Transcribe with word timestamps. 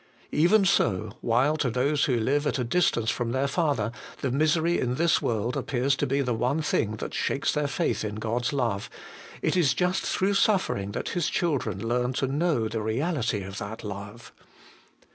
Even 0.31 0.65
so, 0.65 1.11
while 1.21 1.55
to 1.57 1.69
those 1.69 2.05
who 2.05 2.19
live 2.19 2.47
at 2.47 2.57
a 2.57 2.63
distance 2.63 3.11
from 3.11 3.33
their 3.33 3.47
Father, 3.47 3.91
the 4.21 4.31
misery 4.31 4.79
in 4.79 4.95
this 4.95 5.21
world 5.21 5.55
appears 5.55 5.95
to 5.95 6.07
be 6.07 6.21
the 6.21 6.33
one 6.33 6.59
thing 6.63 6.95
that 6.95 7.13
shakes 7.13 7.51
their 7.51 7.67
faith 7.67 8.03
in 8.03 8.15
God's 8.15 8.51
Love, 8.51 8.89
it 9.43 9.55
is 9.55 9.75
just 9.75 10.01
through 10.01 10.33
suffering 10.33 10.93
that 10.93 11.09
His 11.09 11.29
children 11.29 11.87
learn 11.87 12.13
to 12.13 12.25
know 12.25 12.67
the 12.67 12.81
Reality 12.81 13.43
of 13.43 13.59
that 13.59 13.83
Love. 13.83 14.31